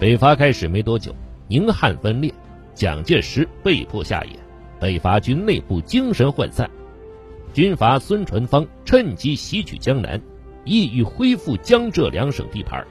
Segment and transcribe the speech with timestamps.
[0.00, 1.14] 北伐开始没多久，
[1.46, 2.32] 宁汉分裂，
[2.74, 4.30] 蒋介石被迫下野，
[4.80, 6.70] 北伐军内部精神涣散，
[7.52, 10.18] 军阀孙传芳趁机袭取江南，
[10.64, 12.82] 意欲恢复江浙两省地盘。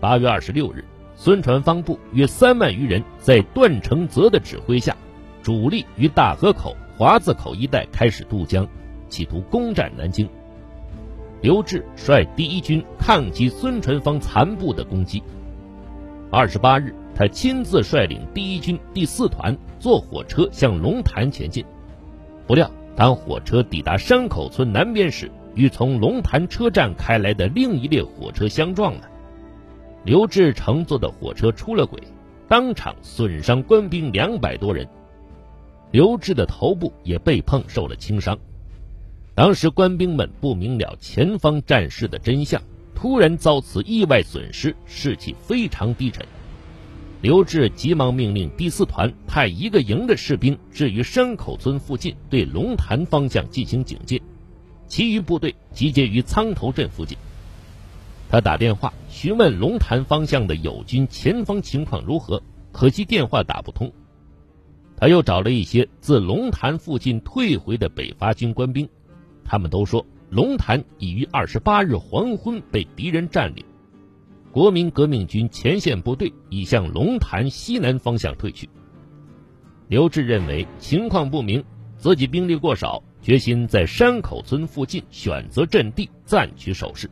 [0.00, 0.82] 八月二十六日，
[1.14, 4.96] 孙传芳部约三万余人在段承泽的指挥下，
[5.42, 8.66] 主力于大河口、华字口一带开始渡江，
[9.10, 10.26] 企图攻占南京。
[11.42, 15.22] 刘志率第一军抗击孙传芳残部的攻击。
[16.34, 21.64] 二十八日，他亲自率领第一军第四团坐火车向龙潭前进。
[22.44, 29.08] 不料，当火车抵达山口村南边时，与从龙潭车站开来的另一列火车相撞了。
[30.02, 32.02] 刘志乘坐的火车出了轨，
[32.48, 34.84] 当场损伤官兵两百多人。
[35.92, 38.36] 刘志的头部也被碰，受了轻伤。
[39.36, 42.60] 当时官兵们不明了前方战事的真相。
[43.04, 46.24] 突然遭此意外损失，士气非常低沉。
[47.20, 54.22] 刘志急忙命令第四团派一个营的士兵置于山口村附近，对龙潭方向进行警戒，
[54.88, 57.18] 其余部队集结于苍头镇附近。
[58.30, 62.42] 他打电话询问龙潭方向的友军前方情况如何，
[62.72, 63.92] 可惜电话打不通。
[64.96, 68.88] 他又找了一些自龙潭附近退回的北伐军官兵，
[69.44, 70.06] 他们都说。
[70.30, 73.64] 龙潭已于二十八日黄昏被敌人占领，
[74.50, 78.68] 国民革命军前线部队已向龙潭西南方向退去。
[79.88, 81.62] 刘志认为情况不明，
[81.96, 87.08] 自己兵力过少，决心在山口村附近选择阵地暂取守势。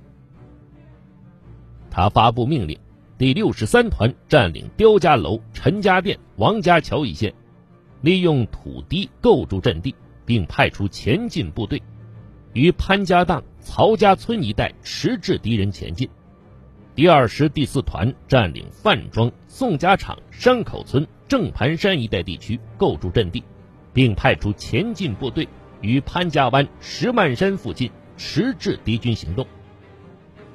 [1.90, 2.76] 他发布命令，
[3.18, 7.32] 第六十三团占领刁家楼、陈家店、王家桥一线，
[8.00, 11.80] 利用土堤构筑阵地，并派出前进部队。
[12.52, 16.08] 于潘家荡、曹家村一带迟滞敌人前进。
[16.94, 23.42] 第二师第四团占领范庄、宋家场、山口村、正盘山一带地区，构筑阵地，
[23.94, 25.48] 并派出前进部队
[25.80, 29.46] 于潘家湾、石漫山附近迟滞敌军行动。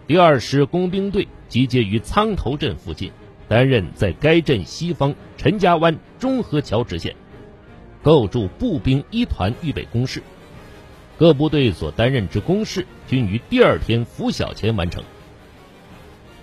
[0.06, 3.12] 第二师工兵队集结于苍头镇附近，
[3.48, 7.16] 担任在该镇西方陈家湾、中河桥支线，
[8.04, 10.22] 构筑步兵一团预备工事。
[11.18, 15.04] 各部队所担任之工事均于第二天拂晓前完成。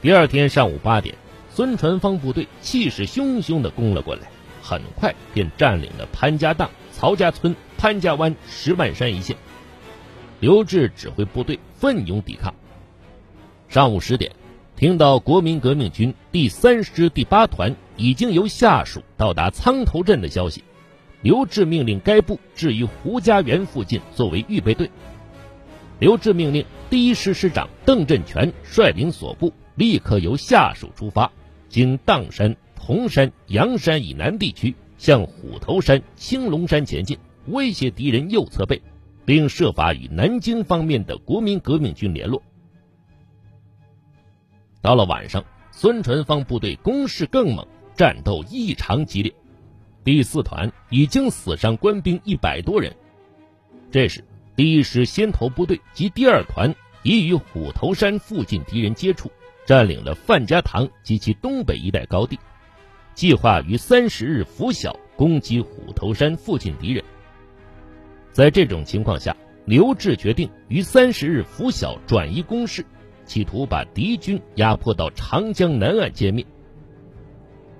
[0.02, 1.14] 第二天上午八点，
[1.50, 4.22] 孙传芳部队气势汹汹地攻了过来，
[4.60, 9.36] 很快便占领了潘家荡、曹家村、潘家湾、石漫山一线。
[10.40, 12.52] 刘志指挥部队奋勇抵抗。
[13.68, 14.32] 上午十点，
[14.74, 20.64] 听到国民革命军第三师第八团已经由下属到达苍头镇的消息。
[21.24, 24.90] 刘志命令该部置于胡家园附近作为预备队。
[25.98, 31.32] 刘志命令第一师师长邓振全率领所部立刻由下属出发，
[31.70, 38.82] 经砀山、铜山、阳山以南地区向虎头山、青龙山前进，威胁敌人右侧背，
[39.24, 42.42] 并设法与南京方面的国民革命军联络。
[44.82, 45.42] 到了晚上，
[45.72, 49.34] 孙传芳部队攻势更猛，战斗异常激烈。
[50.04, 52.94] 第四团已经死伤官兵一百多人。
[53.91, 54.22] 这时，
[54.54, 59.31] 第一师先头部队及第二团已与虎头山附近敌人接触，
[59.65, 62.38] 占领了范家塘及其东北一带高地，
[63.15, 67.03] 计划于三十日拂晓攻击虎头山附近敌人。
[68.31, 69.34] 在这种情况下，
[69.65, 72.84] 刘志决定于三十日拂晓转移攻势，
[73.25, 76.44] 企图把敌军压迫到长江南岸歼灭。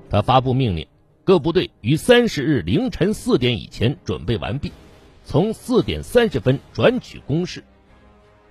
[0.09, 0.87] 他发布命令。
[1.25, 4.71] 各部队于三十日凌晨四点以前准备完毕，
[5.25, 7.65] 从四点三十分转取攻势。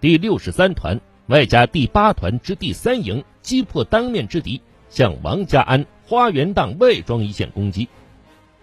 [0.01, 7.87] 第六十三团外加第八团之第三营击破当面之敌，向王家安、花园荡外庄一线攻击。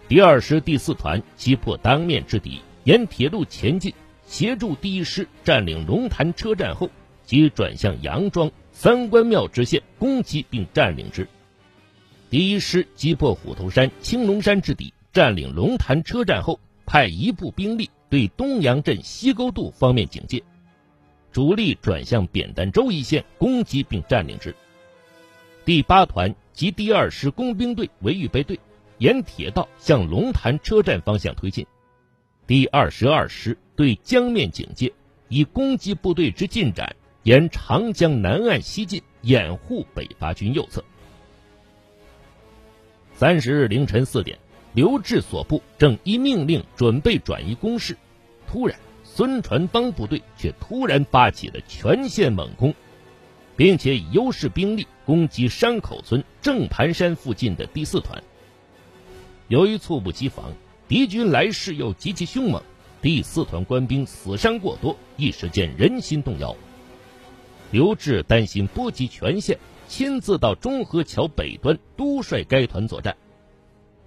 [0.09, 3.93] 第二师第四团击破当面之敌，沿铁路前进，
[4.25, 6.89] 协助第一师占领龙潭车站后，
[7.23, 11.29] 即转向杨庄、三官庙支线攻击并占领之。
[12.31, 20.41] 第一师击破虎头山、青龙山之敌，占领龙潭车站后，派一部兵力对东阳镇西沟渡方面警戒，
[21.33, 24.55] 主力转向扁担洲一线攻击并占领之。
[25.65, 28.57] 第八团及第二师工兵队为预备队，
[28.99, 31.67] 沿铁道向龙潭车站方向推进。
[32.47, 34.93] 第二十二师对江面警戒，
[35.27, 40.81] 以攻击部队之进展，沿长江南岸西进，掩护北伐军右侧。
[43.21, 44.35] 三十日凌晨四点，
[44.73, 47.95] 刘志所部正依命令准备转移攻势，
[48.47, 52.73] 突然孙传芳部队却突然发起了全线猛攻，
[53.55, 58.19] 并且以优势兵力攻击山口村正盘山附近的第四团。
[59.49, 60.51] 由于猝不及防，
[60.87, 62.59] 敌军来势又极其凶猛，
[63.03, 66.55] 第四团官兵死伤过多，一时间人心动摇。
[67.69, 69.59] 刘志担心波及全线，
[69.91, 73.17] 亲自到中河桥北端督率该团作战，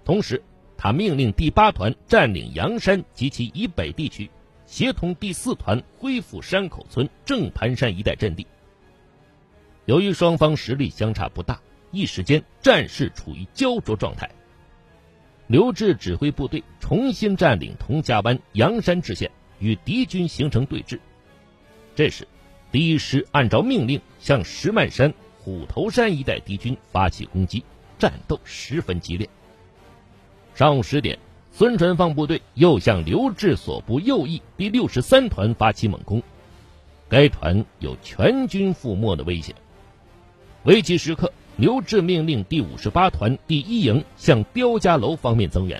[0.03, 0.41] 同时
[0.75, 4.31] 他命令第八团占领阳山及其以北地区，
[4.65, 8.47] 协同第四团恢复山口村正盘山一带阵地。
[9.85, 11.61] 由于双方实力相差不大，
[11.91, 14.27] 一时间战事处于焦灼状态。
[15.45, 19.29] 刘志指挥部队重新占领佟家湾、阳山支线，
[19.59, 20.99] 与敌军形成对峙。
[21.93, 22.27] 这时，
[22.71, 25.13] 第一师按照命令向石漫山、
[25.45, 27.63] 虎头山一带敌军发起攻击，
[27.99, 29.29] 战斗十分激烈。
[30.55, 31.19] 上午十点，
[31.51, 36.23] 孙传芳部队又向刘志所部右翼第六十三团发起猛攻，
[37.07, 39.53] 该团有全军覆没的危险。
[40.63, 45.79] 危急时刻，刘志命令第五十八团第一营向刁家楼方面增援，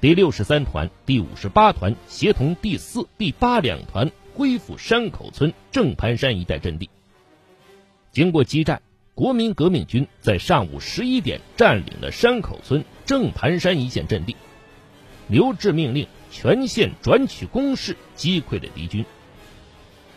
[0.00, 6.88] 第六十三团、第五十八团协同第四、第八两团恢复山口村正盘山一带阵地。
[8.18, 8.82] 经过激战，
[9.14, 14.34] 国民革命军在上午十一点占领了山口村正盘山一线阵地。
[15.28, 19.04] 刘志命令全线转取攻势，击溃了敌军。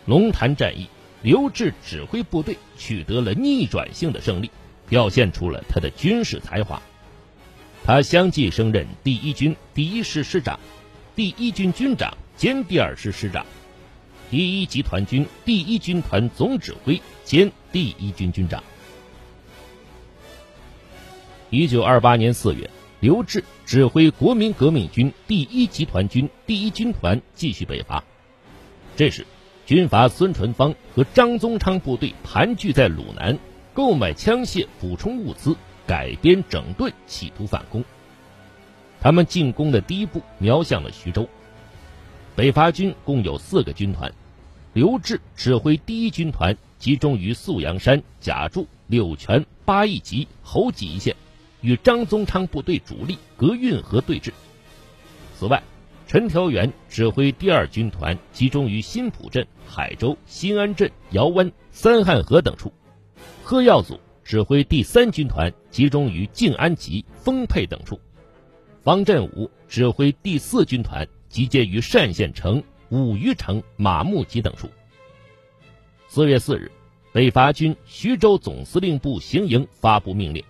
[0.04, 0.88] 龙潭战役。
[1.22, 4.50] 刘志指挥部队取得了逆转性的胜利，
[4.88, 6.82] 表现出了他的军事才华。
[7.84, 10.58] 他相继升任第一军第一师师长、
[11.14, 13.46] 第一军军长兼第二师师长、
[14.32, 18.64] 第一集团军第一军团总指挥兼第一军军长。
[21.50, 22.70] 一九二八年四月，
[23.00, 28.02] 刘志指挥国民革命军第一集团军第一军团继续北伐，
[28.96, 29.26] 这时。
[29.66, 33.38] 军阀孙传芳和张宗昌部队盘踞在鲁南，
[33.74, 35.54] 购买枪械、补充物资、
[35.86, 37.84] 改编整顿，企图反攻。
[38.98, 41.28] 他们进攻的第一步瞄向了徐州。
[42.34, 44.12] 北伐军共有四个军团，
[44.74, 51.14] 刘志指挥第一军团集中于宿阳山、贾筑、柳泉、八义集、侯集一线，
[51.60, 54.32] 与张宗昌部队主力隔运河对峙。
[55.38, 55.62] 此外，
[56.06, 62.70] 陈调元指挥第二军团集中于新浦镇、海州、新安镇、姚湾、三汉河等处；
[63.44, 67.96] 贺耀祖指挥第三军团集中于静安集、丰沛等处；
[68.82, 74.68] 方振武指挥第四军团集结于单县城、五余城、马木集等处。
[76.08, 76.70] 四月四日，
[77.10, 80.44] 北伐军徐州总司令部行营发布命令：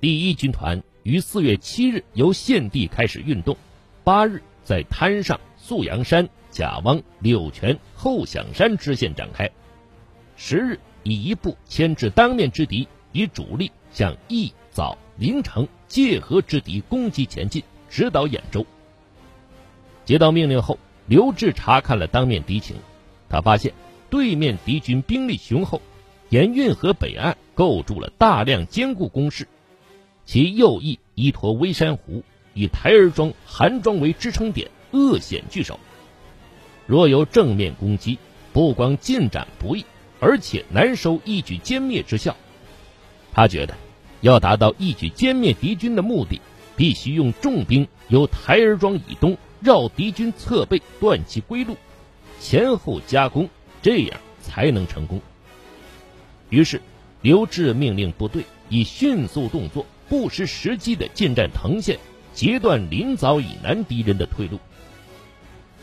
[0.00, 3.56] 第一军团于四月七日由现地开始运动，
[4.04, 4.40] 八日。
[4.62, 9.50] 在滩上、宿阳山、贾汪、柳泉、后响山支线展开。
[10.36, 18.64] 十日以一部牵制当面之敌，以主力向义、枣、临城、界河之敌攻击前进，直捣兖州。
[20.04, 20.78] 接到命令后，
[21.10, 22.76] 刘志查看了当面敌情，
[23.28, 23.72] 他发现
[24.10, 25.82] 对面敌军兵力雄厚，
[26.28, 29.48] 沿运河北岸构筑了大量坚固工事，
[30.24, 32.22] 其右翼依托微山湖。
[32.54, 35.80] 以台儿庄、韩庄为支撑点，恶险据守。
[36.86, 38.16] 若有正面攻击，
[38.52, 39.84] 不光进展不易，
[40.20, 42.36] 而且难收一举歼灭之效。
[43.32, 43.74] 他觉得，
[44.20, 46.40] 要达到一举歼灭敌军的目的，
[46.76, 51.76] 必须用重兵由台儿庄以东绕敌军侧背，断其归路，
[52.40, 53.48] 前后夹攻，
[53.82, 55.20] 这样才能成功。
[56.48, 56.80] 于是，
[57.22, 61.98] 刘志命令部队以迅速动作、不失时机的进占藤县。
[62.32, 64.56] 截断临枣以南敌人的退路。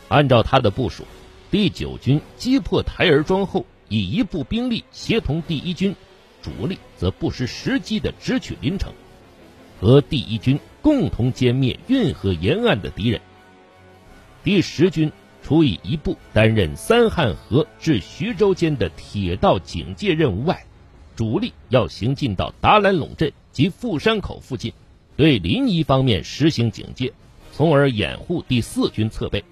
[0.08, 1.04] 按照他的部署，
[1.50, 5.94] 第九军击破台儿庄后，以一部兵力协同第一军，
[6.40, 8.90] 主力则不失时机的直取临城，
[9.78, 13.20] 和第一军共同歼灭运河沿岸的敌人。
[14.48, 15.12] 第十军
[15.42, 20.64] 除以一部担任三汉河至徐州间的铁道警戒任务外，
[21.14, 24.72] 主力要行进到达兰垄镇及富山口附近。
[25.18, 27.12] 对临沂方面实行警戒，
[27.52, 29.44] 从而掩护第四军侧背。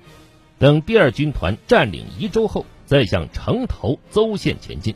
[0.58, 4.94] 等第二军团占领宜州后，再向城头邹县前进。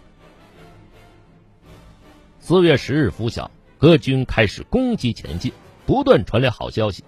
[2.38, 5.52] 四月十日拂晓，各军开始攻击前进，
[5.84, 7.04] 不断传来好消息。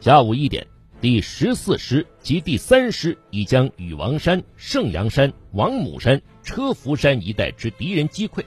[0.00, 0.66] 下午一点，
[1.00, 8.44] 第十四师及第三师已将禹王山、圣阳山、王母山、车浮山一带之敌人击溃。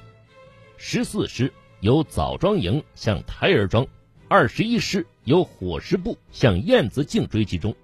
[0.77, 1.51] 十四师。
[1.81, 3.87] 由枣庄营向台儿庄，
[4.27, 7.75] 二十一师由火石部向燕子径追击中，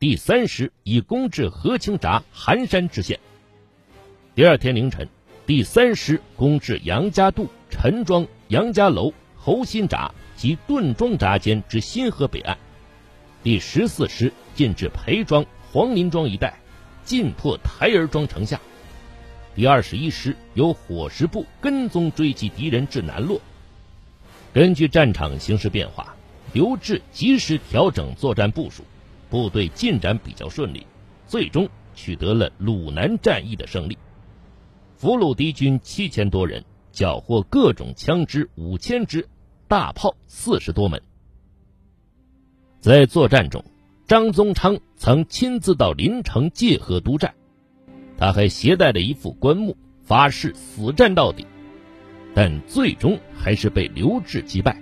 [0.00, 3.20] 第三师已攻至河清闸、寒山支线。
[4.34, 5.08] 第二天凌晨，
[5.46, 12.58] 第三师攻至杨家渡、陈庄、杨家楼、侯新闸及顿庄闸间之新河北岸；
[13.46, 16.58] 第十四师进至裴庄、黄林庄一带，
[17.04, 18.58] 进破台儿庄城下；
[19.54, 23.40] 第二十一师由火石部跟踪追击敌人至南洛。
[24.52, 26.16] 根据战场形势变化，
[26.54, 28.82] 刘志及时调整作战部署，
[29.30, 30.84] 部队进展比较顺利，
[31.28, 33.96] 最终取得了鲁南战役的胜利。
[34.96, 39.28] 俘虏敌军七千多人，缴获各种枪支五千支，
[39.68, 41.00] 大炮四十多门。
[42.80, 43.64] 在作战中，
[44.06, 47.34] 张宗昌曾亲自到临城界河督战，
[48.16, 51.46] 他还携带了一副棺木，发誓死战到底，
[52.34, 54.80] 但最终还是被刘志击败。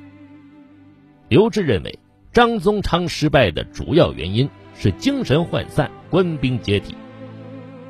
[1.28, 1.98] 刘志认为，
[2.32, 6.94] 张宗昌失败的主要原因是精神涣散，官兵解体。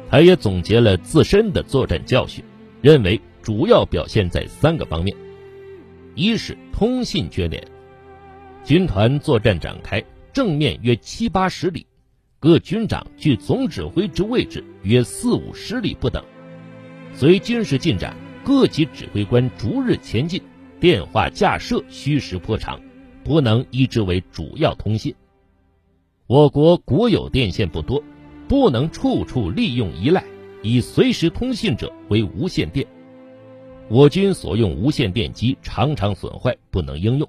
[0.08, 2.44] 他也总结了自身的作战教训，
[2.80, 5.16] 认为主要表现在三个方面：
[6.14, 7.66] 一是通信缺点，
[8.64, 10.02] 军团作战展开，
[10.32, 11.86] 正面约七八十里，
[12.40, 16.24] 各军长距总指挥之位置约四五十里不等。
[17.12, 20.40] 随军事进展，各级指挥官逐日前进，
[20.80, 22.80] 电话架设虚实颇长，
[23.22, 25.14] 不能一直为主要通信。
[26.26, 28.02] 我国国有电线不多。
[28.46, 30.22] 不能处处利用依赖，
[30.62, 32.86] 以随时通信者为无线电。
[33.88, 37.26] 我军所用无线电机常常损坏，不能应用。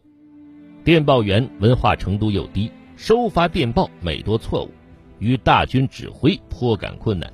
[0.86, 4.70] 电报员文化程度又低，收发电报每多错误，
[5.18, 7.34] 与大军指挥颇感困难。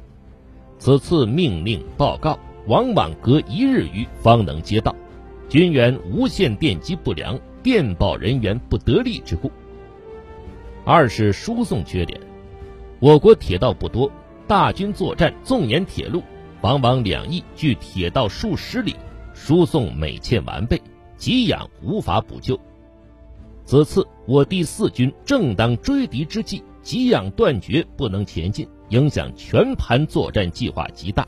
[0.79, 4.96] 此次命令报告往往隔一日余方能接到，
[5.50, 9.51] 军员无线电机不良，电报人员不得力之故。
[10.86, 12.17] 二是输送缺点。
[13.01, 14.10] 我国铁道不多，
[14.48, 16.24] 大军作战纵沿铁路，
[16.62, 18.96] 往往两翼距铁道数十里，
[19.34, 20.81] 输送每欠完备，
[21.17, 22.58] 给养无法补救。
[23.65, 31.27] 此次我第四军正当追敌之际，给养断绝，不能前进，影响全盘作战计划极大。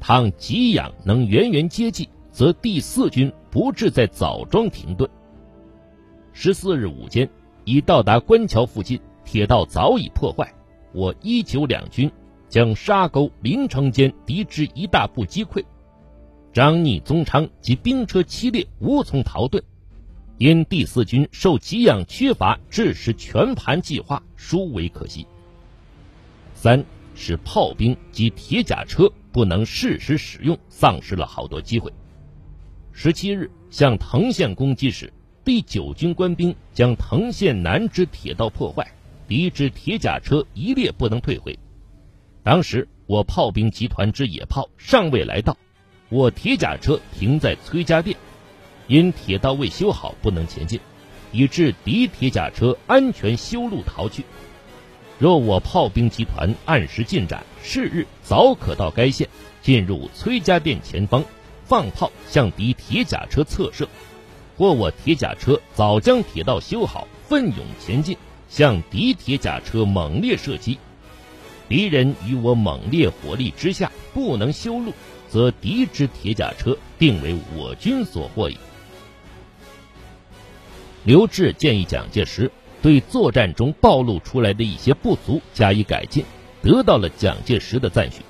[0.00, 5.08] 倘给养能源源接济，则第四军不致在枣庄停顿。
[6.32, 7.28] 十四日午间，
[7.64, 9.00] 已到达官桥附近。
[9.24, 10.54] 铁道早已破坏，
[10.92, 12.08] 我一九两军
[12.48, 15.64] 将沙沟临城间敌之一大部击溃，
[16.52, 19.60] 张逆、宗昌及兵车七列无从逃遁，
[20.38, 25.26] 因第四军受给养缺乏，致使全盘计划殊为可惜。
[26.54, 31.92] 三是炮兵及铁甲车不能适时使用，丧失了好多机会。
[32.92, 35.12] 十七日向藤县攻击时，
[35.44, 38.86] 第九军官兵将藤县南之铁道破坏。
[39.28, 41.58] 敌之铁甲车一列不能退回，
[42.44, 45.56] 当时我炮兵集团之野炮尚未来到，
[46.10, 48.16] 我铁甲车停在崔家店，
[48.88, 50.80] 因铁道未修好不能前进，
[51.32, 54.24] 以致敌铁甲车安全修路逃去。
[55.18, 59.28] 若我炮兵集团按时进展，是日早可到该县，
[59.62, 61.24] 进入崔家店前方，
[61.64, 63.88] 放炮向敌铁甲车侧射，
[64.56, 68.16] 或我铁甲车早将铁道修好，奋勇前进。
[68.48, 70.78] 向敌铁甲车猛烈射击，
[71.68, 74.92] 敌人与我猛烈火力之下不能修路，
[75.28, 78.56] 则敌之铁甲车定为我军所获矣。
[81.06, 82.50] 刘志建议蒋介石
[82.82, 86.24] 对作战中暴露出来的一些不足加以改进，
[86.60, 88.22] 得到了蒋介石的赞许。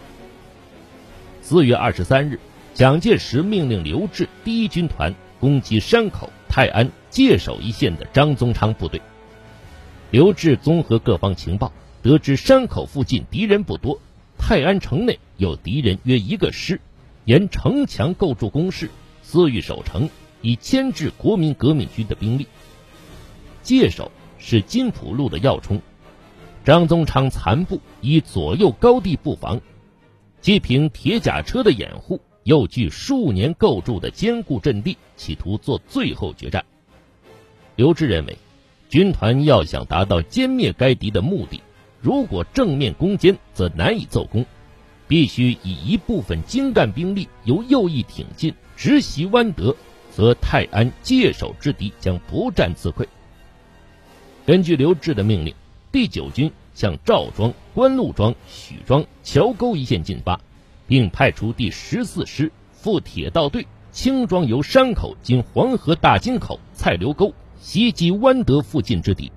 [1.41, 2.39] 四月二十三日，
[2.75, 9.01] 蒋介石命令刘志第一军团攻击山口、泰安、界首一线的张宗昌部队。
[10.11, 13.99] 刘志综合各方情报，得知山口附近敌人不多，
[14.37, 16.79] 泰安城内有敌人约一个师，
[17.25, 18.91] 沿城墙构筑工事，
[19.23, 20.11] 私欲守城，
[20.43, 22.47] 以牵制国民革命军的兵力。
[23.67, 25.83] 界首是金浦路的要冲，
[26.65, 29.61] 张宗昌残部以左右高地布防，
[30.41, 36.65] 既凭铁甲车的掩护，又据数年构筑的坚固阵地，企图做最后决战。
[37.75, 38.39] 刘志认为。
[38.89, 41.61] 军团要想达到歼灭该敌的目的，
[42.01, 44.47] 如果正面攻坚，则难以奏功，
[45.09, 49.75] 必须以一部分精干兵力由右翼挺进，直袭湾德，
[50.13, 53.05] 则泰安界首之敌将不战自溃。
[54.47, 55.53] 根据刘志的命令，
[55.91, 60.41] 第九军向赵庄、官路庄、许庄、桥沟一线进发，
[60.87, 69.33] 并派出第十四师赴铁道队轻装由山口经黄河大金口、蔡刘沟袭击湾德附近之敌。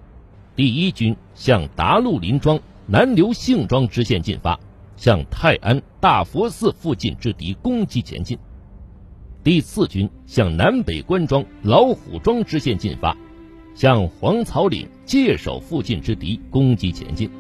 [0.56, 4.60] 第一军向达路林庄、南刘杏庄支线进发，
[4.96, 8.38] 向泰安大佛寺附近之敌攻击前进。
[9.44, 13.18] 第四军向南北关庄、老虎庄支线进发，
[13.80, 17.32] 向黄草岭界首附近之敌攻击前进。